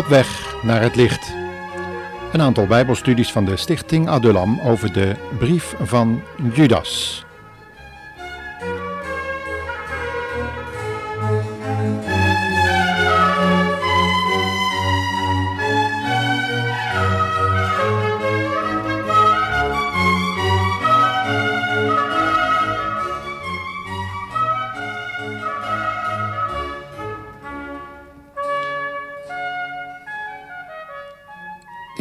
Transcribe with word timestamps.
Op 0.00 0.06
weg 0.06 0.56
naar 0.62 0.82
het 0.82 0.96
licht. 0.96 1.32
Een 2.32 2.40
aantal 2.40 2.66
Bijbelstudies 2.66 3.32
van 3.32 3.44
de 3.44 3.56
Stichting 3.56 4.08
Adulam 4.08 4.60
over 4.60 4.92
de 4.92 5.16
brief 5.38 5.74
van 5.80 6.22
Judas. 6.52 7.24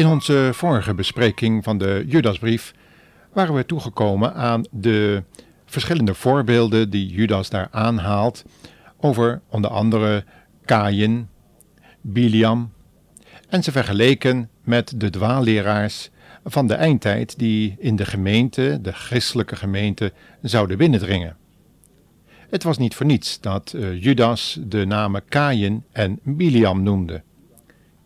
Onze 0.09 0.49
vorige 0.53 0.93
bespreking 0.93 1.63
van 1.63 1.77
de 1.77 2.03
Judasbrief 2.07 2.73
waren 3.33 3.55
we 3.55 3.65
toegekomen 3.65 4.33
aan 4.33 4.63
de 4.71 5.23
verschillende 5.65 6.13
voorbeelden 6.13 6.89
die 6.89 7.07
Judas 7.07 7.49
daar 7.49 7.67
aanhaalt 7.71 8.43
over 8.97 9.41
onder 9.49 9.69
andere 9.69 10.23
Kain, 10.65 11.29
Biliam 12.01 12.71
en 13.49 13.63
ze 13.63 13.71
vergeleken 13.71 14.49
met 14.63 14.93
de 14.95 15.09
dwaalleraars 15.09 16.09
van 16.43 16.67
de 16.67 16.73
eindtijd 16.73 17.39
die 17.39 17.75
in 17.79 17.95
de 17.95 18.05
gemeente, 18.05 18.79
de 18.81 18.93
christelijke 18.93 19.55
gemeente, 19.55 20.13
zouden 20.41 20.77
binnendringen. 20.77 21.37
Het 22.49 22.63
was 22.63 22.77
niet 22.77 22.95
voor 22.95 23.05
niets 23.05 23.39
dat 23.39 23.73
uh, 23.75 24.03
Judas 24.03 24.59
de 24.65 24.85
namen 24.85 25.25
Kain 25.25 25.83
en 25.91 26.19
Biliam 26.23 26.83
noemde. 26.83 27.23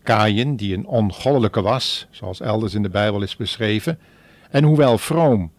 Kain, 0.04 0.56
die 0.56 0.74
een 0.76 0.86
ongoddelijke 0.86 1.62
was, 1.62 2.06
zoals 2.10 2.40
elders 2.40 2.74
in 2.74 2.82
de 2.82 2.88
Bijbel 2.88 3.22
is 3.22 3.36
beschreven, 3.36 3.98
en 4.50 4.64
hoewel 4.64 4.98
vroom, 4.98 5.52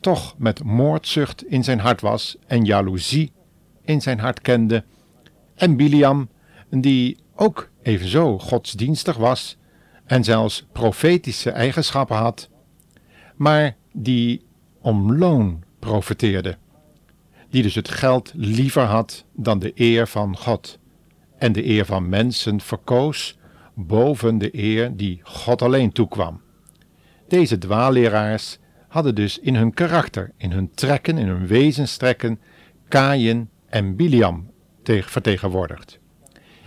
toch 0.00 0.34
met 0.38 0.64
moordzucht 0.64 1.46
in 1.46 1.64
zijn 1.64 1.80
hart 1.80 2.00
was 2.00 2.36
en 2.46 2.64
jaloezie 2.64 3.32
in 3.84 4.00
zijn 4.00 4.18
hart 4.18 4.40
kende, 4.40 4.84
en 5.54 5.76
Biliam, 5.76 6.28
die 6.70 7.16
ook 7.34 7.70
evenzo 7.82 8.38
godsdienstig 8.38 9.16
was 9.16 9.56
en 10.04 10.24
zelfs 10.24 10.66
profetische 10.72 11.50
eigenschappen 11.50 12.16
had, 12.16 12.48
maar 13.36 13.76
die 13.92 14.44
om 14.80 15.16
loon 15.16 15.62
profeteerde, 15.78 16.56
die 17.50 17.62
dus 17.62 17.74
het 17.74 17.88
geld 17.88 18.32
liever 18.34 18.84
had 18.84 19.24
dan 19.32 19.58
de 19.58 19.72
eer 19.74 20.06
van 20.06 20.36
God 20.36 20.78
en 21.38 21.52
de 21.52 21.66
eer 21.66 21.84
van 21.84 22.08
mensen 22.08 22.60
verkoos 22.60 23.38
boven 23.74 24.38
de 24.38 24.58
eer 24.58 24.96
die 24.96 25.20
God 25.22 25.62
alleen 25.62 25.92
toekwam. 25.92 26.40
Deze 27.28 27.58
dwaalleraars 27.58 28.58
hadden 28.88 29.14
dus 29.14 29.38
in 29.38 29.54
hun 29.54 29.74
karakter, 29.74 30.32
in 30.36 30.52
hun 30.52 30.70
trekken, 30.74 31.18
in 31.18 31.26
hun 31.26 31.46
wezenstrekken, 31.46 32.40
Kain 32.88 33.50
en 33.66 33.96
Biliam 33.96 34.50
vertegenwoordigd. 34.84 35.98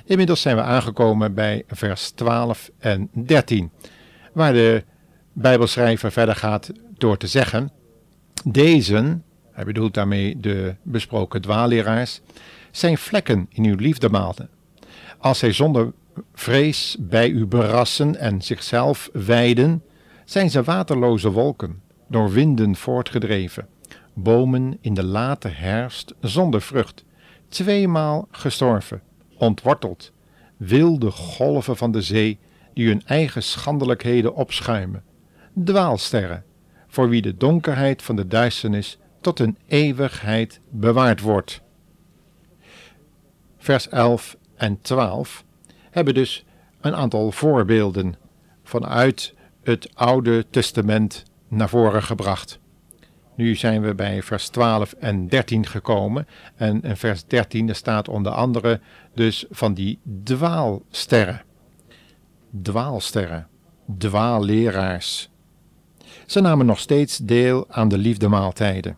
Inmiddels 0.06 0.42
zijn 0.42 0.56
we 0.56 0.62
aangekomen 0.62 1.34
bij 1.34 1.64
vers 1.68 2.10
12 2.10 2.72
en 2.78 3.10
13, 3.14 3.72
waar 4.34 4.54
de 4.54 4.84
Bijbelschrijver 5.34 6.12
verder 6.12 6.36
gaat 6.36 6.72
door 6.98 7.18
te 7.18 7.28
zeggen: 7.28 7.72
Deze, 8.44 9.20
hij 9.52 9.64
bedoelt 9.64 9.94
daarmee 9.94 10.40
de 10.40 10.76
besproken 10.84 11.42
dwaalleraars, 11.42 12.22
zijn 12.72 12.98
vlekken 12.98 13.48
in 13.50 13.66
uw 13.66 13.76
liefdemaalde. 13.76 14.50
Als 15.18 15.40
zij 15.40 15.52
zonder 15.52 15.94
vrees 16.34 16.98
bij 17.00 17.30
u 17.30 17.46
berassen 17.46 18.16
en 18.16 18.42
zichzelf 18.42 19.10
wijden, 19.14 19.84
zijn 20.26 20.50
ze 20.50 20.64
waterloze 20.64 21.32
wolken, 21.32 21.82
door 22.08 22.32
winden 22.32 22.76
voortgedreven, 22.76 23.68
bomen 24.14 24.78
in 24.82 24.94
de 24.94 25.04
late 25.04 25.48
herfst 25.48 26.14
zonder 26.20 26.62
vrucht, 26.62 27.04
tweemaal 27.48 28.28
gestorven, 28.32 29.02
ontworteld, 29.38 30.12
wilde 30.58 31.12
golven 31.12 31.78
van 31.78 31.92
de 31.92 32.02
zee 32.02 32.40
die 32.74 32.88
hun 32.88 33.02
eigen 33.06 33.44
schandelijkheden 33.44 34.36
opschuimen, 34.36 35.04
dwaalsterren, 35.64 36.44
voor 36.88 37.10
wie 37.10 37.22
de 37.22 37.38
donkerheid 37.38 38.02
van 38.02 38.16
de 38.16 38.28
duisternis 38.28 38.98
tot 39.22 39.40
een 39.40 39.58
eeuwigheid 39.68 40.60
bewaard 40.70 41.22
wordt. 41.22 41.62
Vers 43.58 43.90
11 43.90 44.38
en 44.56 44.82
12 44.82 45.45
hebben 45.96 46.14
dus 46.14 46.46
een 46.82 46.96
aantal 46.96 47.32
voorbeelden 47.32 48.16
vanuit 48.64 49.34
het 49.64 49.90
Oude 49.94 50.46
Testament 50.50 51.24
naar 51.48 51.70
voren 51.70 52.04
gebracht. 52.04 52.60
Nu 53.36 53.56
zijn 53.56 53.82
we 53.82 53.96
bij 53.96 54.24
vers 54.24 54.48
12 54.48 54.94
en 54.94 55.28
13 55.28 55.66
gekomen. 55.66 56.28
En 56.56 56.82
in 56.82 56.98
vers 56.98 57.26
13 57.26 57.76
staat 57.76 58.08
onder 58.08 58.32
andere 58.32 58.80
dus 59.14 59.46
van 59.50 59.74
die 59.74 60.00
dwaalsterren. 60.24 61.42
Dwaalsterren, 62.62 63.48
dwaalleraars. 63.98 65.30
Ze 66.26 66.40
namen 66.40 66.66
nog 66.66 66.80
steeds 66.80 67.18
deel 67.18 67.66
aan 67.70 67.88
de 67.88 67.98
liefdemaaltijden. 67.98 68.98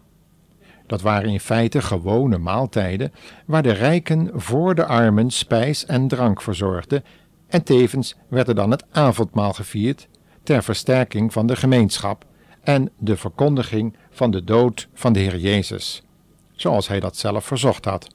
Dat 0.87 1.01
waren 1.01 1.29
in 1.29 1.39
feite 1.39 1.81
gewone 1.81 2.37
maaltijden 2.37 3.13
waar 3.45 3.63
de 3.63 3.71
rijken 3.71 4.29
voor 4.33 4.75
de 4.75 4.85
armen 4.85 5.31
spijs 5.31 5.85
en 5.85 6.07
drank 6.07 6.41
verzorgden 6.41 7.03
en 7.47 7.63
tevens 7.63 8.15
werd 8.27 8.47
er 8.47 8.55
dan 8.55 8.71
het 8.71 8.85
avondmaal 8.91 9.53
gevierd 9.53 10.07
ter 10.43 10.63
versterking 10.63 11.33
van 11.33 11.47
de 11.47 11.55
gemeenschap 11.55 12.25
en 12.61 12.89
de 12.97 13.17
verkondiging 13.17 13.95
van 14.09 14.31
de 14.31 14.43
dood 14.43 14.87
van 14.93 15.13
de 15.13 15.19
Heer 15.19 15.37
Jezus, 15.37 16.03
zoals 16.51 16.87
hij 16.87 16.99
dat 16.99 17.17
zelf 17.17 17.45
verzocht 17.45 17.85
had. 17.85 18.07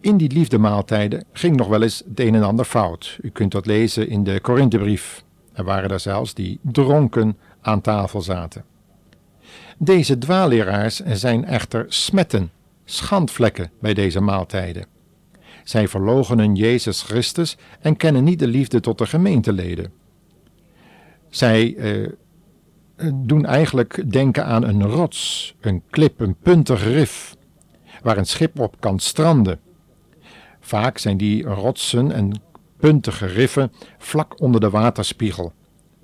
In 0.00 0.16
die 0.16 0.32
liefdemaaltijden 0.32 1.24
ging 1.32 1.56
nog 1.56 1.68
wel 1.68 1.82
eens 1.82 2.02
het 2.08 2.20
een 2.20 2.34
en 2.34 2.42
ander 2.42 2.64
fout. 2.64 3.18
U 3.22 3.30
kunt 3.30 3.52
dat 3.52 3.66
lezen 3.66 4.08
in 4.08 4.24
de 4.24 4.40
Korinthebrief. 4.40 5.24
Er 5.52 5.64
waren 5.64 5.90
er 5.90 6.00
zelfs 6.00 6.34
die 6.34 6.58
dronken 6.62 7.38
aan 7.60 7.80
tafel 7.80 8.20
zaten. 8.20 8.64
Deze 9.82 10.18
dwaalleraars 10.18 10.96
zijn 10.96 11.44
echter 11.44 11.84
smetten, 11.88 12.50
schandvlekken 12.84 13.70
bij 13.80 13.94
deze 13.94 14.20
maaltijden. 14.20 14.86
Zij 15.64 15.88
verloochenen 15.88 16.54
Jezus 16.54 17.02
Christus 17.02 17.56
en 17.80 17.96
kennen 17.96 18.24
niet 18.24 18.38
de 18.38 18.46
liefde 18.46 18.80
tot 18.80 18.98
de 18.98 19.06
gemeenteleden. 19.06 19.92
Zij 21.28 21.76
eh, 21.76 22.08
doen 23.14 23.46
eigenlijk 23.46 24.12
denken 24.12 24.44
aan 24.44 24.62
een 24.62 24.82
rots, 24.82 25.54
een 25.60 25.82
klip, 25.90 26.20
een 26.20 26.36
puntig 26.36 26.84
rif, 26.84 27.36
waar 28.02 28.18
een 28.18 28.26
schip 28.26 28.58
op 28.58 28.76
kan 28.80 28.98
stranden. 28.98 29.60
Vaak 30.60 30.98
zijn 30.98 31.16
die 31.16 31.44
rotsen 31.44 32.12
en 32.12 32.42
puntige 32.76 33.26
riffen 33.26 33.72
vlak 33.98 34.40
onder 34.40 34.60
de 34.60 34.70
waterspiegel, 34.70 35.52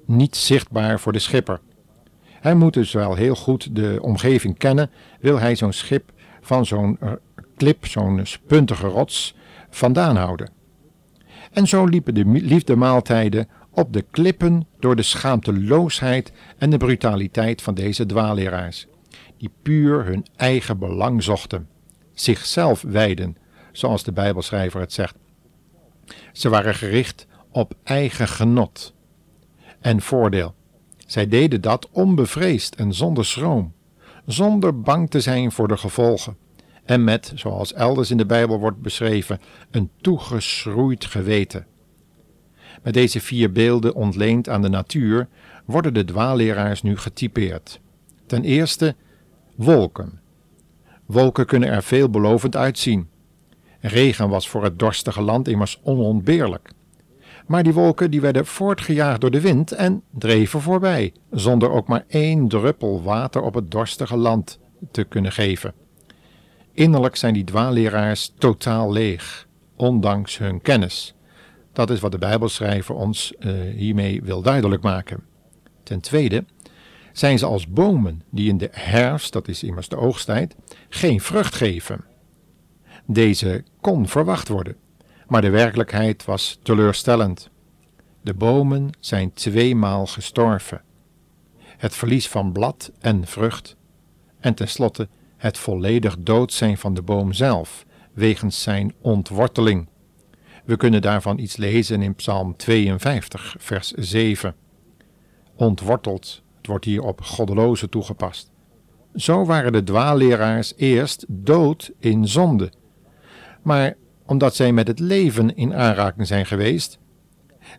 niet 0.06 0.36
zichtbaar 0.36 1.00
voor 1.00 1.12
de 1.12 1.18
schipper. 1.18 1.60
Hij 2.46 2.54
moet 2.54 2.74
dus 2.74 2.92
wel 2.92 3.14
heel 3.14 3.34
goed 3.34 3.76
de 3.76 3.98
omgeving 4.02 4.58
kennen, 4.58 4.90
wil 5.20 5.38
hij 5.38 5.56
zo'n 5.56 5.72
schip 5.72 6.12
van 6.40 6.66
zo'n 6.66 6.96
eh, 7.00 7.12
klip, 7.56 7.86
zo'n 7.86 8.26
puntige 8.46 8.86
rots, 8.86 9.34
vandaan 9.70 10.16
houden. 10.16 10.50
En 11.52 11.66
zo 11.66 11.84
liepen 11.84 12.14
de 12.14 12.24
liefdemaaltijden 12.24 13.48
op 13.70 13.92
de 13.92 14.04
klippen 14.10 14.66
door 14.78 14.96
de 14.96 15.02
schaamteloosheid 15.02 16.32
en 16.58 16.70
de 16.70 16.76
brutaliteit 16.76 17.62
van 17.62 17.74
deze 17.74 18.06
dwaalleraars, 18.06 18.86
die 19.38 19.50
puur 19.62 20.04
hun 20.04 20.26
eigen 20.36 20.78
belang 20.78 21.22
zochten, 21.22 21.68
zichzelf 22.14 22.82
wijden, 22.82 23.36
zoals 23.72 24.04
de 24.04 24.12
Bijbelschrijver 24.12 24.80
het 24.80 24.92
zegt. 24.92 25.16
Ze 26.32 26.48
waren 26.48 26.74
gericht 26.74 27.26
op 27.50 27.74
eigen 27.82 28.28
genot 28.28 28.94
en 29.80 30.00
voordeel. 30.00 30.55
Zij 31.06 31.28
deden 31.28 31.60
dat 31.60 31.88
onbevreesd 31.90 32.74
en 32.74 32.94
zonder 32.94 33.24
schroom, 33.24 33.72
zonder 34.26 34.80
bang 34.80 35.10
te 35.10 35.20
zijn 35.20 35.52
voor 35.52 35.68
de 35.68 35.76
gevolgen, 35.76 36.36
en 36.84 37.04
met, 37.04 37.32
zoals 37.34 37.72
elders 37.72 38.10
in 38.10 38.16
de 38.16 38.26
Bijbel 38.26 38.58
wordt 38.58 38.80
beschreven, 38.80 39.40
een 39.70 39.90
toegeschroeid 40.00 41.04
geweten. 41.04 41.66
Met 42.82 42.94
deze 42.94 43.20
vier 43.20 43.52
beelden 43.52 43.94
ontleend 43.94 44.48
aan 44.48 44.62
de 44.62 44.68
natuur 44.68 45.28
worden 45.64 45.94
de 45.94 46.04
dwaalleraars 46.04 46.82
nu 46.82 46.96
getypeerd. 46.96 47.80
Ten 48.26 48.44
eerste 48.44 48.94
wolken. 49.54 50.20
Wolken 51.06 51.46
kunnen 51.46 51.68
er 51.68 51.82
veelbelovend 51.82 52.56
uitzien. 52.56 53.08
Regen 53.80 54.28
was 54.28 54.48
voor 54.48 54.64
het 54.64 54.78
dorstige 54.78 55.22
land 55.22 55.48
immers 55.48 55.80
onontbeerlijk. 55.82 56.70
Maar 57.46 57.62
die 57.62 57.72
wolken 57.72 58.10
die 58.10 58.20
werden 58.20 58.46
voortgejaagd 58.46 59.20
door 59.20 59.30
de 59.30 59.40
wind 59.40 59.72
en 59.72 60.02
dreven 60.10 60.60
voorbij, 60.60 61.12
zonder 61.30 61.70
ook 61.70 61.88
maar 61.88 62.04
één 62.08 62.48
druppel 62.48 63.02
water 63.02 63.42
op 63.42 63.54
het 63.54 63.70
dorstige 63.70 64.16
land 64.16 64.58
te 64.90 65.04
kunnen 65.04 65.32
geven. 65.32 65.72
Innerlijk 66.72 67.16
zijn 67.16 67.34
die 67.34 67.44
dwaalleraars 67.44 68.32
totaal 68.38 68.92
leeg, 68.92 69.46
ondanks 69.76 70.38
hun 70.38 70.62
kennis. 70.62 71.14
Dat 71.72 71.90
is 71.90 72.00
wat 72.00 72.12
de 72.12 72.18
Bijbelschrijver 72.18 72.94
ons 72.94 73.32
uh, 73.38 73.52
hiermee 73.74 74.22
wil 74.22 74.42
duidelijk 74.42 74.82
maken. 74.82 75.24
Ten 75.82 76.00
tweede 76.00 76.44
zijn 77.12 77.38
ze 77.38 77.46
als 77.46 77.68
bomen 77.68 78.22
die 78.30 78.48
in 78.48 78.58
de 78.58 78.68
herfst, 78.72 79.32
dat 79.32 79.48
is 79.48 79.62
immers 79.62 79.88
de 79.88 79.96
oogsttijd, 79.96 80.56
geen 80.88 81.20
vrucht 81.20 81.54
geven. 81.54 82.04
Deze 83.06 83.64
kon 83.80 84.08
verwacht 84.08 84.48
worden, 84.48 84.76
maar 85.28 85.40
de 85.40 85.50
werkelijkheid 85.50 86.24
was 86.24 86.58
teleurstellend. 86.62 87.50
De 88.22 88.34
bomen 88.34 88.90
zijn 89.00 89.32
tweemaal 89.32 90.06
gestorven. 90.06 90.82
Het 91.56 91.94
verlies 91.94 92.28
van 92.28 92.52
blad 92.52 92.92
en 93.00 93.26
vrucht, 93.26 93.76
en 94.40 94.54
tenslotte 94.54 95.08
het 95.36 95.58
volledig 95.58 96.16
dood 96.18 96.52
zijn 96.52 96.78
van 96.78 96.94
de 96.94 97.02
boom 97.02 97.32
zelf, 97.32 97.86
wegens 98.12 98.62
zijn 98.62 98.94
ontworteling. 99.00 99.88
We 100.64 100.76
kunnen 100.76 101.02
daarvan 101.02 101.38
iets 101.38 101.56
lezen 101.56 102.02
in 102.02 102.14
Psalm 102.14 102.56
52, 102.56 103.56
vers 103.58 103.90
7. 103.90 104.54
Ontworteld, 105.56 106.42
het 106.56 106.66
wordt 106.66 106.84
hier 106.84 107.02
op 107.02 107.20
goddelozen 107.20 107.90
toegepast. 107.90 108.50
Zo 109.14 109.44
waren 109.44 109.72
de 109.72 109.82
dwaalleraars 109.82 110.72
eerst 110.76 111.24
dood 111.28 111.92
in 111.98 112.28
zonde. 112.28 112.72
Maar 113.62 113.96
omdat 114.26 114.54
zij 114.54 114.72
met 114.72 114.86
het 114.86 114.98
leven 114.98 115.56
in 115.56 115.74
aanraking 115.74 116.26
zijn 116.26 116.46
geweest, 116.46 116.98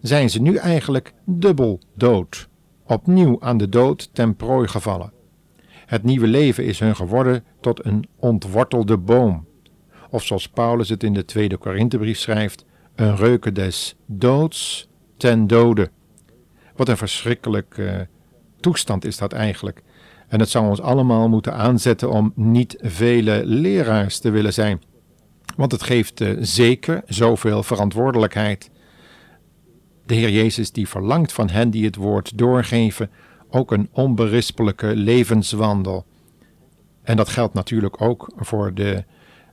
zijn 0.02 0.30
ze 0.30 0.42
nu 0.42 0.56
eigenlijk 0.56 1.14
dubbel 1.26 1.80
dood, 1.96 2.48
opnieuw 2.86 3.38
aan 3.40 3.58
de 3.58 3.70
dood 3.70 4.10
ten 4.14 4.36
prooi 4.36 4.68
gevallen. 4.68 5.12
Het 5.86 6.04
nieuwe 6.04 6.28
leven 6.28 6.66
is 6.66 6.80
hun 6.80 6.96
geworden 6.96 7.44
tot 7.62 7.86
een 7.86 8.08
ontwortelde 8.16 8.98
boom. 8.98 9.46
Of 10.10 10.24
zoals 10.24 10.50
Paulus 10.50 10.90
het 10.90 11.04
in 11.04 11.14
de 11.14 11.26
tweede 11.26 11.58
Korinthebrief 11.58 12.20
schrijft, 12.20 12.66
een 12.96 13.16
reuken 13.16 13.54
des 13.54 13.96
doods 14.06 14.90
ten 15.18 15.48
dode. 15.48 15.90
Wat 16.76 16.90
een 16.90 16.98
verschrikkelijke 16.98 17.84
uh, 17.84 18.00
toestand 18.60 19.06
is 19.06 19.18
dat 19.18 19.34
eigenlijk. 19.34 19.84
En 20.28 20.40
het 20.40 20.50
zou 20.50 20.68
ons 20.68 20.82
allemaal 20.82 21.30
moeten 21.30 21.54
aanzetten 21.54 22.12
om 22.12 22.32
niet 22.36 22.76
vele 22.82 23.42
leraars 23.46 24.20
te 24.20 24.30
willen 24.30 24.54
zijn. 24.54 24.82
Want 25.58 25.72
het 25.72 25.84
geeft 25.84 26.22
uh, 26.22 26.38
zeker 26.40 27.02
zoveel 27.06 27.64
verantwoordelijkheid. 27.64 28.70
De 30.06 30.16
Heer 30.16 30.30
Jezus 30.30 30.72
die 30.72 30.88
verlangt 30.88 31.34
van 31.34 31.50
hen 31.50 31.70
die 31.70 31.86
het 31.86 31.96
woord 31.96 32.38
doorgeven 32.38 33.10
ook 33.50 33.72
een 33.72 33.90
onberispelijke 33.92 34.96
levenswandel. 34.96 36.06
En 37.04 37.18
dat 37.18 37.30
geldt 37.30 37.54
natuurlijk 37.54 38.02
ook 38.02 38.32
voor 38.36 38.74
de 38.74 39.04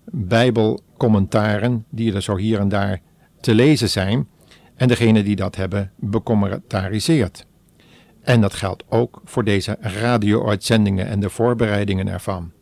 Bijbelcommentaren 0.04 1.84
die 1.90 2.14
er 2.14 2.22
zo 2.22 2.36
hier 2.36 2.58
en 2.58 2.68
daar 2.68 3.00
te 3.40 3.54
lezen 3.54 3.90
zijn 3.90 4.28
en 4.74 4.88
degene 4.88 5.22
die 5.22 5.36
dat 5.36 5.56
hebben 5.56 5.92
becommentariseerd. 5.96 7.46
En 8.20 8.40
dat 8.40 8.54
geldt 8.54 8.84
ook 8.88 9.20
voor 9.24 9.44
deze 9.44 9.76
radio-uitzendingen 9.80 11.06
en 11.06 11.20
de 11.20 11.30
voorbereidingen 11.30 12.08
ervan. 12.08 12.52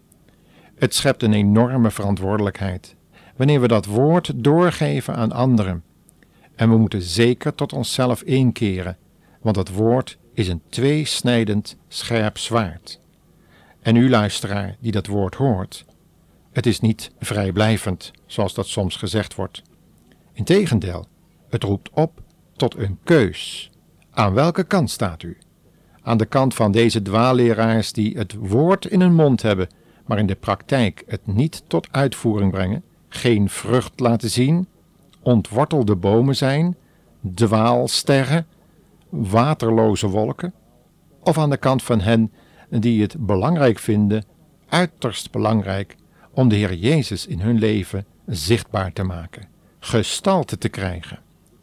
Het 0.74 0.94
schept 0.94 1.22
een 1.22 1.32
enorme 1.32 1.90
verantwoordelijkheid 1.90 2.96
wanneer 3.36 3.60
we 3.60 3.68
dat 3.68 3.86
woord 3.86 4.32
doorgeven 4.34 5.14
aan 5.14 5.32
anderen. 5.32 5.82
En 6.54 6.70
we 6.70 6.76
moeten 6.76 7.02
zeker 7.02 7.54
tot 7.54 7.72
onszelf 7.72 8.22
inkeren, 8.22 8.96
want 9.40 9.56
het 9.56 9.74
woord 9.74 10.18
is 10.34 10.48
een 10.48 10.62
tweesnijdend 10.68 11.76
scherp 11.88 12.38
zwaard. 12.38 13.00
En 13.80 13.96
u 13.96 14.10
luisteraar 14.10 14.76
die 14.80 14.92
dat 14.92 15.06
woord 15.06 15.34
hoort, 15.34 15.84
het 16.52 16.66
is 16.66 16.80
niet 16.80 17.10
vrijblijvend, 17.18 18.10
zoals 18.26 18.54
dat 18.54 18.66
soms 18.66 18.96
gezegd 18.96 19.34
wordt. 19.34 19.62
Integendeel, 20.32 21.06
het 21.48 21.62
roept 21.62 21.90
op 21.92 22.20
tot 22.56 22.76
een 22.76 22.98
keus. 23.04 23.70
Aan 24.10 24.34
welke 24.34 24.64
kant 24.64 24.90
staat 24.90 25.22
u? 25.22 25.38
Aan 26.02 26.16
de 26.16 26.26
kant 26.26 26.54
van 26.54 26.72
deze 26.72 27.02
dwaalleraars 27.02 27.92
die 27.92 28.16
het 28.16 28.34
woord 28.34 28.84
in 28.84 29.00
hun 29.00 29.14
mond 29.14 29.42
hebben, 29.42 29.68
maar 30.06 30.18
in 30.18 30.26
de 30.26 30.34
praktijk 30.34 31.02
het 31.06 31.26
niet 31.26 31.62
tot 31.66 31.88
uitvoering 31.90 32.50
brengen, 32.50 32.82
geen 33.14 33.48
vrucht 33.48 34.00
laten 34.00 34.30
zien, 34.30 34.68
ontwortelde 35.22 35.96
bomen 35.96 36.36
zijn, 36.36 36.76
dwaalsterren, 37.34 38.46
waterloze 39.08 40.08
wolken, 40.08 40.54
of 41.20 41.38
aan 41.38 41.50
de 41.50 41.56
kant 41.56 41.82
van 41.82 42.00
hen 42.00 42.32
die 42.70 43.02
het 43.02 43.26
belangrijk 43.26 43.78
vinden, 43.78 44.24
uiterst 44.68 45.30
belangrijk, 45.30 45.96
om 46.30 46.48
de 46.48 46.54
Heer 46.54 46.74
Jezus 46.74 47.26
in 47.26 47.40
hun 47.40 47.58
leven 47.58 48.06
zichtbaar 48.26 48.92
te 48.92 49.02
maken, 49.02 49.48
gestalte 49.78 50.58
te 50.58 50.68
krijgen. 50.68 51.18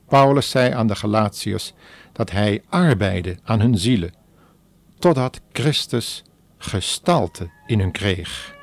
Paulus 0.07 0.49
zei 0.49 0.73
aan 0.73 0.87
de 0.87 0.95
Galatiërs 0.95 1.73
dat 2.11 2.31
hij 2.31 2.63
arbeidde 2.69 3.37
aan 3.43 3.59
hun 3.59 3.77
zielen, 3.77 4.13
totdat 4.99 5.41
Christus 5.51 6.23
gestalte 6.57 7.49
in 7.67 7.79
hun 7.79 7.91
kreeg. 7.91 8.58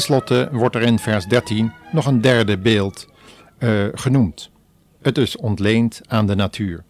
Ten 0.00 0.08
slotte 0.08 0.48
wordt 0.52 0.74
er 0.74 0.82
in 0.82 0.98
vers 0.98 1.26
13 1.26 1.72
nog 1.92 2.06
een 2.06 2.20
derde 2.20 2.58
beeld 2.58 3.08
uh, 3.58 3.84
genoemd. 3.92 4.50
Het 5.02 5.18
is 5.18 5.36
ontleend 5.36 6.00
aan 6.06 6.26
de 6.26 6.34
natuur. 6.34 6.84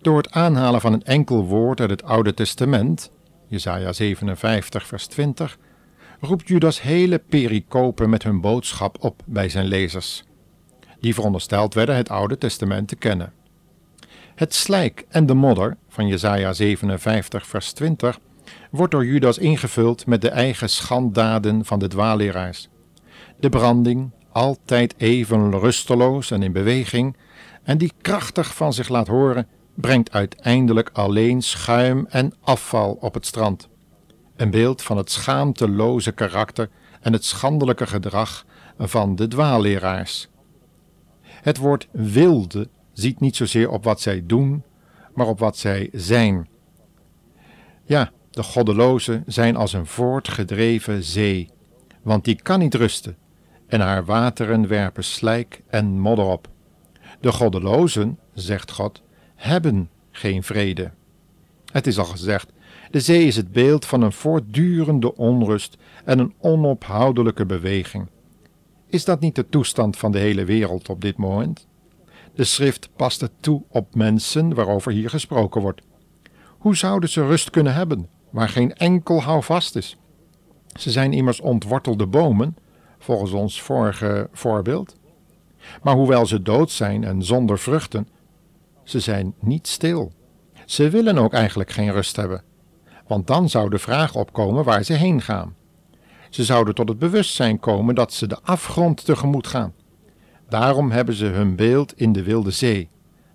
Door 0.00 0.16
het 0.16 0.30
aanhalen 0.30 0.80
van 0.80 0.92
een 0.92 1.02
enkel 1.02 1.44
woord 1.44 1.80
uit 1.80 1.90
het 1.90 2.02
Oude 2.02 2.34
Testament, 2.34 3.10
Jesaja 3.46 3.92
57 3.92 4.86
vers 4.86 5.06
20, 5.06 5.58
roept 6.20 6.48
Judas 6.48 6.82
hele 6.82 7.18
pericopen 7.18 8.10
met 8.10 8.22
hun 8.22 8.40
boodschap 8.40 8.96
op 9.00 9.22
bij 9.26 9.48
zijn 9.48 9.66
lezers, 9.66 10.24
die 11.00 11.14
verondersteld 11.14 11.74
werden 11.74 11.96
het 11.96 12.08
Oude 12.08 12.38
Testament 12.38 12.88
te 12.88 12.96
kennen. 12.96 13.32
Het 14.34 14.54
slijk 14.54 15.04
en 15.08 15.26
de 15.26 15.34
modder 15.34 15.76
van 15.88 16.06
Jesaja 16.06 16.52
57 16.52 17.46
vers 17.46 17.72
20 17.72 18.18
wordt 18.70 18.92
door 18.92 19.06
Judas 19.06 19.38
ingevuld 19.38 20.06
met 20.06 20.20
de 20.20 20.28
eigen 20.28 20.70
schanddaden 20.70 21.64
van 21.64 21.78
de 21.78 21.88
dwaalleraars. 21.88 22.68
De 23.38 23.48
branding, 23.48 24.10
altijd 24.32 24.94
even 24.96 25.58
rusteloos 25.58 26.30
en 26.30 26.42
in 26.42 26.52
beweging, 26.52 27.16
en 27.62 27.78
die 27.78 27.92
krachtig 28.00 28.54
van 28.54 28.72
zich 28.72 28.88
laat 28.88 29.06
horen, 29.06 29.48
brengt 29.74 30.12
uiteindelijk 30.12 30.90
alleen 30.92 31.42
schuim 31.42 32.06
en 32.08 32.34
afval 32.40 32.92
op 33.00 33.14
het 33.14 33.26
strand. 33.26 33.68
Een 34.36 34.50
beeld 34.50 34.82
van 34.82 34.96
het 34.96 35.10
schaamteloze 35.10 36.12
karakter 36.12 36.68
en 37.00 37.12
het 37.12 37.24
schandelijke 37.24 37.86
gedrag 37.86 38.46
van 38.78 39.16
de 39.16 39.28
dwaalleraars. 39.28 40.28
Het 41.22 41.56
woord 41.56 41.88
wilde 41.92 42.68
ziet 42.92 43.20
niet 43.20 43.36
zozeer 43.36 43.70
op 43.70 43.84
wat 43.84 44.00
zij 44.00 44.22
doen, 44.26 44.62
maar 45.14 45.26
op 45.26 45.38
wat 45.38 45.56
zij 45.56 45.88
zijn. 45.92 46.48
Ja, 47.84 48.10
de 48.40 48.46
goddelozen 48.46 49.24
zijn 49.26 49.56
als 49.56 49.72
een 49.72 49.86
voortgedreven 49.86 51.04
zee, 51.04 51.48
want 52.02 52.24
die 52.24 52.42
kan 52.42 52.58
niet 52.58 52.74
rusten, 52.74 53.16
en 53.66 53.80
haar 53.80 54.04
wateren 54.04 54.68
werpen 54.68 55.04
slijk 55.04 55.62
en 55.66 55.98
modder 55.98 56.24
op. 56.24 56.48
De 57.20 57.32
goddelozen, 57.32 58.18
zegt 58.34 58.70
God, 58.70 59.02
hebben 59.34 59.90
geen 60.10 60.42
vrede. 60.42 60.90
Het 61.72 61.86
is 61.86 61.98
al 61.98 62.04
gezegd, 62.04 62.52
de 62.90 63.00
zee 63.00 63.26
is 63.26 63.36
het 63.36 63.52
beeld 63.52 63.86
van 63.86 64.02
een 64.02 64.12
voortdurende 64.12 65.16
onrust 65.16 65.76
en 66.04 66.18
een 66.18 66.34
onophoudelijke 66.38 67.46
beweging. 67.46 68.08
Is 68.86 69.04
dat 69.04 69.20
niet 69.20 69.34
de 69.34 69.48
toestand 69.48 69.96
van 69.96 70.12
de 70.12 70.18
hele 70.18 70.44
wereld 70.44 70.88
op 70.88 71.00
dit 71.00 71.16
moment? 71.16 71.66
De 72.34 72.44
schrift 72.44 72.88
past 72.96 73.20
het 73.20 73.32
toe 73.40 73.62
op 73.68 73.94
mensen 73.94 74.54
waarover 74.54 74.92
hier 74.92 75.10
gesproken 75.10 75.60
wordt. 75.60 75.82
Hoe 76.58 76.76
zouden 76.76 77.08
ze 77.08 77.26
rust 77.26 77.50
kunnen 77.50 77.74
hebben 77.74 78.08
waar 78.30 78.48
geen 78.48 78.74
enkel 78.74 79.22
houvast 79.22 79.76
is. 79.76 79.96
Ze 80.78 80.90
zijn 80.90 81.12
immers 81.12 81.40
ontwortelde 81.40 82.06
bomen, 82.06 82.56
volgens 82.98 83.32
ons 83.32 83.62
vorige 83.62 84.28
voorbeeld. 84.32 84.96
Maar 85.82 85.94
hoewel 85.94 86.26
ze 86.26 86.42
dood 86.42 86.70
zijn 86.70 87.04
en 87.04 87.22
zonder 87.24 87.58
vruchten, 87.58 88.08
ze 88.84 89.00
zijn 89.00 89.34
niet 89.40 89.68
stil. 89.68 90.12
Ze 90.64 90.88
willen 90.88 91.18
ook 91.18 91.32
eigenlijk 91.32 91.70
geen 91.70 91.92
rust 91.92 92.16
hebben. 92.16 92.42
want 93.06 93.26
dan 93.26 93.48
zou 93.48 93.70
de 93.70 93.78
vraag 93.78 94.14
opkomen 94.14 94.64
waar 94.64 94.82
ze 94.82 94.92
heen 94.92 95.20
gaan. 95.20 95.54
Ze 96.28 96.44
zouden 96.44 96.74
tot 96.74 96.88
het 96.88 96.98
bewustzijn 96.98 97.60
komen 97.60 97.94
dat 97.94 98.12
ze 98.12 98.26
de 98.26 98.38
afgrond 98.42 99.04
tegemoet 99.04 99.46
gaan. 99.46 99.74
Daarom 100.48 100.90
hebben 100.90 101.14
ze 101.14 101.24
hun 101.24 101.56
beeld 101.56 101.92
in 101.96 102.12
de 102.12 102.22
wilde 102.22 102.50
zee, 102.50 102.88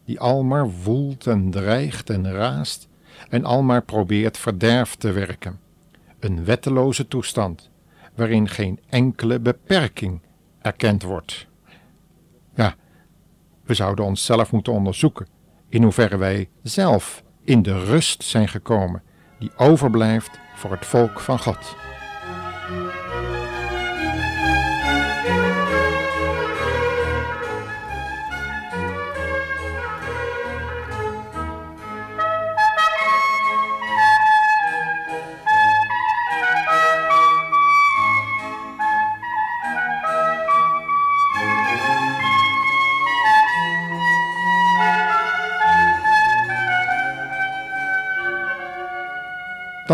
die 0.05 0.19
almaar 0.19 0.71
woelt 0.83 1.27
en 1.27 1.51
dreigt 1.51 2.09
en 2.09 2.31
raast 2.31 2.87
en 3.35 3.45
almaar 3.45 3.81
probeert 3.81 4.37
verderf 4.37 4.95
te 4.95 5.11
werken. 5.11 5.59
Een 6.19 6.45
wetteloze 6.45 7.07
toestand, 7.07 7.69
waarin 8.15 8.49
geen 8.49 8.79
enkele 8.89 9.39
beperking 9.39 10.21
erkend 10.61 11.03
wordt. 11.03 11.47
Ja, 12.55 12.75
we 13.63 13.73
zouden 13.73 14.05
onszelf 14.05 14.51
moeten 14.51 14.73
onderzoeken 14.73 15.27
in 15.69 15.83
hoeverre 15.83 16.17
wij 16.17 16.49
zelf 16.63 17.23
in 17.43 17.61
de 17.61 17.83
rust 17.83 18.23
zijn 18.23 18.47
gekomen 18.47 19.03
die 19.39 19.51
overblijft 19.57 20.39
voor 20.55 20.71
het 20.71 20.85
volk 20.85 21.19
van 21.19 21.39
God. 21.39 21.75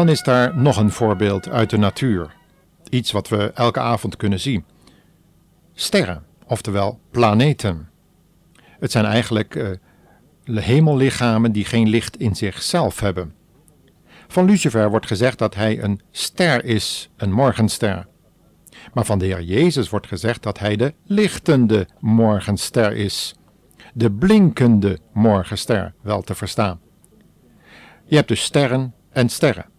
Dan 0.01 0.09
is 0.09 0.23
daar 0.23 0.57
nog 0.57 0.77
een 0.77 0.91
voorbeeld 0.91 1.49
uit 1.49 1.69
de 1.69 1.77
natuur. 1.77 2.35
Iets 2.89 3.11
wat 3.11 3.29
we 3.29 3.51
elke 3.53 3.79
avond 3.79 4.15
kunnen 4.15 4.39
zien. 4.39 4.65
Sterren, 5.73 6.23
oftewel 6.45 6.99
planeten. 7.11 7.89
Het 8.79 8.91
zijn 8.91 9.05
eigenlijk 9.05 9.55
uh, 9.55 10.61
hemellichamen 10.61 11.51
die 11.51 11.65
geen 11.65 11.89
licht 11.89 12.17
in 12.17 12.35
zichzelf 12.35 12.99
hebben. 12.99 13.33
Van 14.27 14.45
Lucifer 14.45 14.89
wordt 14.89 15.05
gezegd 15.05 15.37
dat 15.37 15.55
hij 15.55 15.83
een 15.83 16.01
ster 16.11 16.65
is, 16.65 17.09
een 17.17 17.31
morgenster. 17.31 18.07
Maar 18.93 19.05
van 19.05 19.19
de 19.19 19.25
Heer 19.25 19.41
Jezus 19.41 19.89
wordt 19.89 20.07
gezegd 20.07 20.43
dat 20.43 20.59
hij 20.59 20.75
de 20.75 20.93
lichtende 21.05 21.87
morgenster 21.99 22.95
is. 22.95 23.35
De 23.93 24.11
blinkende 24.11 24.99
morgenster, 25.13 25.93
wel 26.01 26.21
te 26.21 26.35
verstaan. 26.35 26.79
Je 28.05 28.15
hebt 28.15 28.27
dus 28.27 28.43
sterren 28.43 28.93
en 29.11 29.29
sterren. 29.29 29.69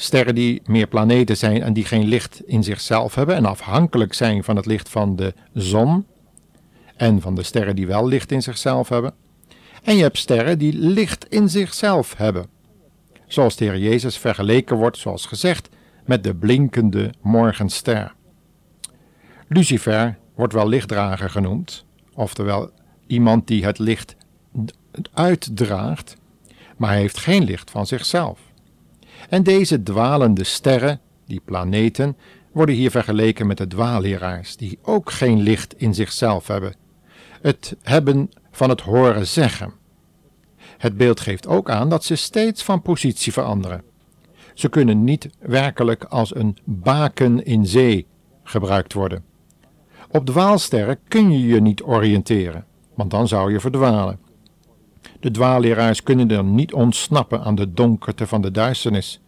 Sterren 0.00 0.34
die 0.34 0.62
meer 0.64 0.86
planeten 0.86 1.36
zijn 1.36 1.62
en 1.62 1.72
die 1.72 1.84
geen 1.84 2.04
licht 2.04 2.42
in 2.46 2.62
zichzelf 2.62 3.14
hebben 3.14 3.36
en 3.36 3.44
afhankelijk 3.44 4.14
zijn 4.14 4.44
van 4.44 4.56
het 4.56 4.66
licht 4.66 4.88
van 4.88 5.16
de 5.16 5.34
zon 5.54 6.06
en 6.96 7.20
van 7.20 7.34
de 7.34 7.42
sterren 7.42 7.76
die 7.76 7.86
wel 7.86 8.08
licht 8.08 8.32
in 8.32 8.42
zichzelf 8.42 8.88
hebben. 8.88 9.14
En 9.82 9.96
je 9.96 10.02
hebt 10.02 10.18
sterren 10.18 10.58
die 10.58 10.72
licht 10.72 11.26
in 11.28 11.48
zichzelf 11.48 12.16
hebben. 12.16 12.46
Zoals 13.26 13.56
de 13.56 13.64
Heer 13.64 13.78
Jezus 13.78 14.18
vergeleken 14.18 14.76
wordt, 14.76 14.98
zoals 14.98 15.26
gezegd, 15.26 15.68
met 16.04 16.24
de 16.24 16.34
blinkende 16.34 17.12
morgenster. 17.22 18.14
Lucifer 19.48 20.18
wordt 20.34 20.52
wel 20.52 20.68
lichtdrager 20.68 21.30
genoemd, 21.30 21.84
oftewel 22.14 22.70
iemand 23.06 23.46
die 23.46 23.64
het 23.64 23.78
licht 23.78 24.16
uitdraagt, 25.12 26.16
maar 26.76 26.90
hij 26.90 27.00
heeft 27.00 27.18
geen 27.18 27.44
licht 27.44 27.70
van 27.70 27.86
zichzelf. 27.86 28.49
En 29.28 29.42
deze 29.42 29.82
dwalende 29.82 30.44
sterren, 30.44 31.00
die 31.26 31.40
planeten, 31.44 32.16
worden 32.52 32.74
hier 32.74 32.90
vergeleken 32.90 33.46
met 33.46 33.58
de 33.58 33.66
dwaalleraars, 33.66 34.56
die 34.56 34.78
ook 34.82 35.10
geen 35.10 35.40
licht 35.40 35.74
in 35.76 35.94
zichzelf 35.94 36.46
hebben. 36.46 36.74
Het 37.42 37.76
hebben 37.82 38.30
van 38.50 38.68
het 38.68 38.80
horen 38.80 39.26
zeggen. 39.26 39.72
Het 40.78 40.96
beeld 40.96 41.20
geeft 41.20 41.46
ook 41.46 41.70
aan 41.70 41.88
dat 41.88 42.04
ze 42.04 42.16
steeds 42.16 42.62
van 42.62 42.82
positie 42.82 43.32
veranderen. 43.32 43.82
Ze 44.54 44.68
kunnen 44.68 45.04
niet 45.04 45.28
werkelijk 45.38 46.04
als 46.04 46.34
een 46.34 46.56
baken 46.64 47.44
in 47.44 47.66
zee 47.66 48.06
gebruikt 48.42 48.92
worden. 48.92 49.24
Op 50.10 50.26
dwaalsterren 50.26 50.98
kun 51.08 51.32
je 51.32 51.46
je 51.46 51.60
niet 51.60 51.82
oriënteren, 51.82 52.66
want 52.94 53.10
dan 53.10 53.28
zou 53.28 53.52
je 53.52 53.60
verdwalen. 53.60 54.18
De 55.20 55.30
dwaalleraars 55.30 56.02
kunnen 56.02 56.30
er 56.30 56.44
niet 56.44 56.72
ontsnappen 56.72 57.42
aan 57.42 57.54
de 57.54 57.72
donkerte 57.72 58.26
van 58.26 58.40
de 58.40 58.50
duisternis. 58.50 59.20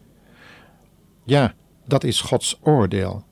Ja, 1.23 1.53
dat 1.85 2.03
is 2.03 2.21
Gods 2.21 2.59
oordeel. 2.61 3.23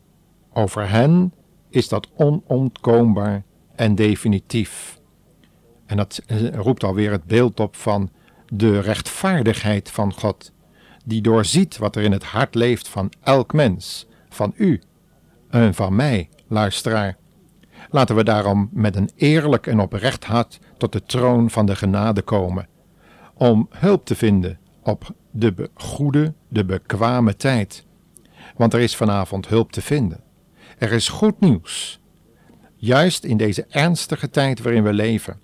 Over 0.53 0.89
hen 0.89 1.33
is 1.69 1.87
dat 1.87 2.07
onontkoombaar 2.15 3.43
en 3.75 3.95
definitief. 3.95 4.99
En 5.85 5.97
dat 5.97 6.21
roept 6.53 6.83
alweer 6.83 7.11
het 7.11 7.23
beeld 7.23 7.59
op 7.59 7.75
van 7.75 8.09
de 8.47 8.79
rechtvaardigheid 8.79 9.91
van 9.91 10.13
God, 10.13 10.51
die 11.05 11.21
doorziet 11.21 11.77
wat 11.77 11.95
er 11.95 12.03
in 12.03 12.11
het 12.11 12.23
hart 12.23 12.55
leeft 12.55 12.87
van 12.87 13.11
elk 13.23 13.53
mens, 13.53 14.07
van 14.29 14.53
u 14.55 14.81
en 15.49 15.73
van 15.73 15.95
mij, 15.95 16.29
luisteraar. 16.47 17.17
Laten 17.89 18.15
we 18.15 18.23
daarom 18.23 18.69
met 18.71 18.95
een 18.95 19.09
eerlijk 19.15 19.67
en 19.67 19.79
oprecht 19.79 20.23
hart 20.23 20.59
tot 20.81 20.91
de 20.91 21.03
troon 21.03 21.49
van 21.49 21.65
de 21.65 21.75
genade 21.75 22.21
komen, 22.21 22.67
om 23.33 23.67
hulp 23.69 24.05
te 24.05 24.15
vinden 24.15 24.59
op 24.83 25.13
de 25.31 25.69
goede, 25.73 26.33
de 26.47 26.65
bekwame 26.65 27.35
tijd. 27.35 27.85
Want 28.55 28.73
er 28.73 28.79
is 28.79 28.95
vanavond 28.95 29.47
hulp 29.47 29.71
te 29.71 29.81
vinden. 29.81 30.23
Er 30.77 30.91
is 30.91 31.09
goed 31.09 31.39
nieuws. 31.39 31.99
Juist 32.75 33.23
in 33.23 33.37
deze 33.37 33.65
ernstige 33.69 34.29
tijd 34.29 34.61
waarin 34.61 34.83
we 34.83 34.93
leven. 34.93 35.39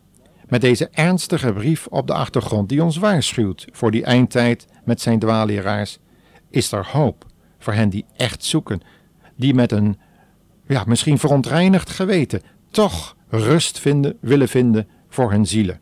Met 0.47 0.61
deze 0.61 0.89
ernstige 0.91 1.53
brief 1.53 1.87
op 1.87 2.07
de 2.07 2.13
achtergrond 2.13 2.69
die 2.69 2.83
ons 2.83 2.97
waarschuwt 2.97 3.67
voor 3.71 3.91
die 3.91 4.03
eindtijd 4.03 4.67
met 4.85 5.01
zijn 5.01 5.19
dwaalleraars, 5.19 5.99
is 6.49 6.71
er 6.71 6.85
hoop 6.85 7.25
voor 7.59 7.73
hen 7.73 7.89
die 7.89 8.05
echt 8.15 8.43
zoeken, 8.43 8.81
die 9.35 9.53
met 9.53 9.71
een 9.71 9.97
ja, 10.67 10.83
misschien 10.87 11.17
verontreinigd 11.17 11.89
geweten 11.89 12.41
toch 12.71 13.15
rust 13.29 13.79
vinden, 13.79 14.17
willen 14.21 14.47
vinden 14.47 14.87
voor 15.17 15.31
hun 15.31 15.45
zielen. 15.45 15.79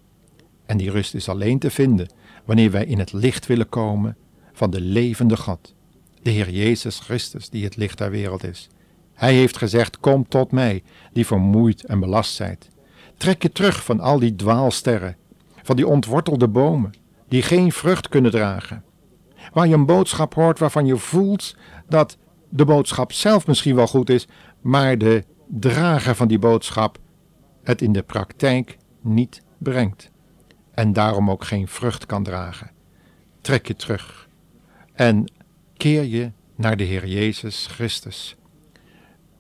En 0.66 0.78
die 0.78 0.92
rust 0.92 1.14
is 1.14 1.30
alleen 1.30 1.60
te 1.60 1.72
vinden 1.72 2.10
wanneer 2.46 2.72
wij 2.72 2.86
in 2.86 3.00
het 3.00 3.14
licht 3.14 3.46
willen 3.46 3.70
komen 3.70 4.18
van 4.54 4.70
de 4.70 4.82
levende 4.82 5.38
God, 5.38 5.76
de 6.22 6.30
Heer 6.30 6.50
Jezus 6.50 7.00
Christus, 7.00 7.50
die 7.50 7.64
het 7.64 7.76
licht 7.76 7.98
der 7.98 8.12
wereld 8.12 8.44
is. 8.44 8.70
Hij 9.14 9.34
heeft 9.34 9.58
gezegd: 9.58 10.00
Kom 10.00 10.28
tot 10.28 10.52
mij, 10.52 10.84
die 11.14 11.26
vermoeid 11.26 11.86
en 11.86 12.00
belast 12.00 12.34
zijt. 12.34 12.68
Trek 13.18 13.42
je 13.42 13.52
terug 13.52 13.84
van 13.84 14.00
al 14.00 14.20
die 14.20 14.36
dwaalsterren, 14.36 15.18
van 15.64 15.76
die 15.76 15.88
ontwortelde 15.88 16.48
bomen, 16.48 16.94
die 17.28 17.42
geen 17.42 17.72
vrucht 17.72 18.10
kunnen 18.10 18.32
dragen. 18.32 18.84
Waar 19.54 19.68
je 19.68 19.74
een 19.74 19.86
boodschap 19.86 20.34
hoort 20.34 20.60
waarvan 20.60 20.86
je 20.86 20.98
voelt 20.98 21.56
dat 21.90 22.18
de 22.50 22.66
boodschap 22.66 23.12
zelf 23.12 23.48
misschien 23.48 23.76
wel 23.76 23.88
goed 23.88 24.10
is, 24.10 24.28
maar 24.62 24.98
de 24.98 25.24
drager 25.48 26.16
van 26.16 26.28
die 26.28 26.40
boodschap 26.40 26.98
het 27.64 27.82
in 27.82 27.92
de 27.92 28.04
praktijk 28.04 28.78
niet 29.06 29.42
brengt. 29.58 30.12
En 30.74 30.94
daarom 30.94 31.30
ook 31.32 31.44
geen 31.44 31.68
vrucht 31.68 32.06
kan 32.06 32.24
dragen. 32.24 32.72
Trek 33.42 33.68
je 33.68 33.76
terug 33.76 34.30
en 34.94 35.32
keer 35.78 36.04
je 36.04 36.32
naar 36.56 36.78
de 36.78 36.84
Heer 36.84 37.08
Jezus 37.08 37.68
Christus. 37.68 38.36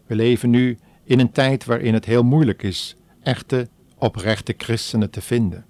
We 0.05 0.15
leven 0.15 0.49
nu 0.49 0.77
in 1.03 1.19
een 1.19 1.31
tijd 1.31 1.65
waarin 1.65 1.93
het 1.93 2.05
heel 2.05 2.23
moeilijk 2.23 2.63
is 2.63 2.95
echte, 3.21 3.67
oprechte 3.97 4.53
christenen 4.57 5.09
te 5.09 5.21
vinden. 5.21 5.65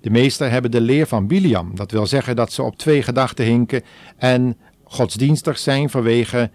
De 0.00 0.10
meesten 0.10 0.50
hebben 0.50 0.70
de 0.70 0.80
leer 0.80 1.06
van 1.06 1.26
Biliam, 1.26 1.74
dat 1.74 1.90
wil 1.90 2.06
zeggen 2.06 2.36
dat 2.36 2.52
ze 2.52 2.62
op 2.62 2.76
twee 2.76 3.02
gedachten 3.02 3.44
hinken 3.44 3.82
en 4.16 4.58
godsdienstig 4.84 5.58
zijn 5.58 5.90
vanwege 5.90 6.50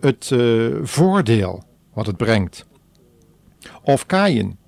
het 0.00 0.30
uh, 0.30 0.76
voordeel 0.82 1.62
wat 1.92 2.06
het 2.06 2.16
brengt. 2.16 2.66
Of 3.82 4.06
Kain, 4.06 4.58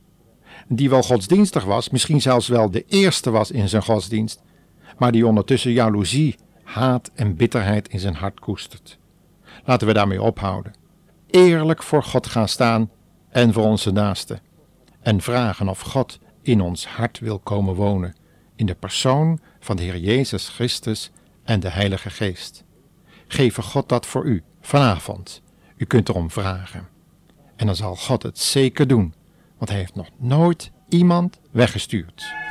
die 0.68 0.90
wel 0.90 1.02
godsdienstig 1.02 1.64
was, 1.64 1.90
misschien 1.90 2.20
zelfs 2.20 2.48
wel 2.48 2.70
de 2.70 2.84
eerste 2.88 3.30
was 3.30 3.50
in 3.50 3.68
zijn 3.68 3.82
godsdienst, 3.82 4.42
maar 4.98 5.12
die 5.12 5.26
ondertussen 5.26 5.72
jaloezie, 5.72 6.36
haat 6.62 7.10
en 7.14 7.36
bitterheid 7.36 7.88
in 7.88 8.00
zijn 8.00 8.14
hart 8.14 8.40
koestert. 8.40 8.98
Laten 9.64 9.86
we 9.86 9.92
daarmee 9.92 10.22
ophouden. 10.22 10.74
Eerlijk 11.26 11.82
voor 11.82 12.02
God 12.02 12.26
gaan 12.26 12.48
staan 12.48 12.90
en 13.28 13.52
voor 13.52 13.64
onze 13.64 13.90
naasten. 13.90 14.40
En 15.00 15.20
vragen 15.20 15.68
of 15.68 15.80
God 15.80 16.18
in 16.42 16.60
ons 16.60 16.86
hart 16.86 17.18
wil 17.18 17.38
komen 17.38 17.74
wonen, 17.74 18.14
in 18.56 18.66
de 18.66 18.74
persoon 18.74 19.40
van 19.60 19.76
de 19.76 19.82
Heer 19.82 19.98
Jezus 19.98 20.48
Christus 20.48 21.10
en 21.44 21.60
de 21.60 21.70
Heilige 21.70 22.10
Geest. 22.10 22.64
Geef 23.26 23.56
God 23.56 23.88
dat 23.88 24.06
voor 24.06 24.24
u 24.24 24.42
vanavond. 24.60 25.42
U 25.76 25.84
kunt 25.84 26.08
erom 26.08 26.30
vragen. 26.30 26.88
En 27.56 27.66
dan 27.66 27.76
zal 27.76 27.96
God 27.96 28.22
het 28.22 28.38
zeker 28.38 28.86
doen, 28.86 29.14
want 29.58 29.70
hij 29.70 29.78
heeft 29.78 29.94
nog 29.94 30.08
nooit 30.18 30.70
iemand 30.88 31.40
weggestuurd. 31.50 32.47